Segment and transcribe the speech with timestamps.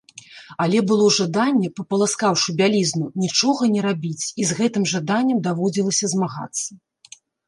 [0.63, 6.69] Але было жаданне, папаласкаўшы бялізну, нічога не рабіць, і з гэтым жаданнем даводзілася змагацца.